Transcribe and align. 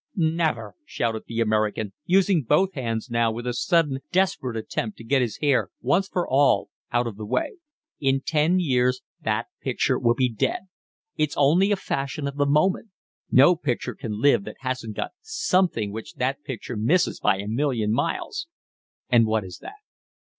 "Never," 0.15 0.73
shouted 0.83 1.25
the 1.27 1.41
American, 1.41 1.93
using 2.07 2.41
both 2.41 2.73
hands 2.73 3.11
now 3.11 3.31
with 3.31 3.45
a 3.45 3.53
sudden 3.53 3.99
desperate 4.11 4.57
attempt 4.57 4.97
to 4.97 5.03
get 5.03 5.21
his 5.21 5.37
hair 5.43 5.69
once 5.79 6.07
for 6.07 6.27
all 6.27 6.71
out 6.91 7.05
of 7.05 7.17
the 7.17 7.25
way. 7.27 7.57
"In 7.99 8.19
ten 8.21 8.59
years 8.59 9.01
that 9.23 9.45
picture 9.61 9.99
will 9.99 10.15
be 10.15 10.27
dead. 10.27 10.61
It's 11.17 11.37
only 11.37 11.71
a 11.71 11.75
fashion 11.75 12.27
of 12.27 12.37
the 12.37 12.47
moment. 12.47 12.89
No 13.29 13.55
picture 13.55 13.93
can 13.93 14.19
live 14.19 14.43
that 14.45 14.55
hasn't 14.61 14.95
got 14.95 15.11
something 15.21 15.91
which 15.91 16.15
that 16.15 16.43
picture 16.43 16.75
misses 16.75 17.19
by 17.19 17.37
a 17.37 17.47
million 17.47 17.91
miles." 17.93 18.47
"And 19.09 19.27
what 19.27 19.43
is 19.43 19.59
that?" 19.59 19.75